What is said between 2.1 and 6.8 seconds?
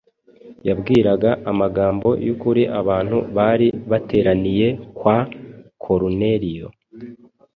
y’ukuri abantu bari bateraniye kwa Koruneriyo